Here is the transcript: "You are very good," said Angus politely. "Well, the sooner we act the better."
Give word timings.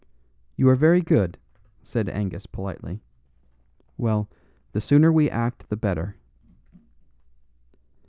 "You 0.55 0.67
are 0.69 0.75
very 0.75 1.01
good," 1.01 1.37
said 1.83 2.09
Angus 2.09 2.47
politely. 2.47 3.03
"Well, 3.97 4.31
the 4.71 4.81
sooner 4.81 5.11
we 5.11 5.29
act 5.29 5.69
the 5.69 5.77
better." 5.77 6.15